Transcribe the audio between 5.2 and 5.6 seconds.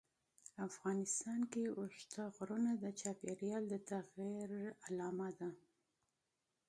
ده.